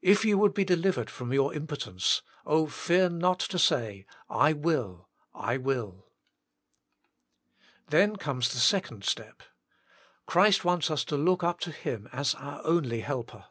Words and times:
If 0.00 0.24
you 0.24 0.38
would 0.38 0.54
be 0.54 0.64
delivered 0.64 1.08
from 1.08 1.32
your 1.32 1.54
impotence 1.54 2.22
oh, 2.44 2.66
fear 2.66 3.08
not 3.08 3.38
to 3.38 3.60
say," 3.60 4.06
I 4.48 4.52
will, 4.52 5.08
I 5.32 5.56
will!" 5.56 6.08
Then 7.90 8.16
comes 8.16 8.48
the 8.52 8.58
second 8.58 9.04
step. 9.04 9.44
Christ 10.26 10.64
wants 10.64 10.90
us 10.90 11.04
to 11.04 11.16
look 11.16 11.44
up 11.44 11.60
to 11.60 11.70
him 11.70 12.08
as 12.12 12.34
our 12.34 12.60
only 12.66 13.02
Helper. 13.02 13.44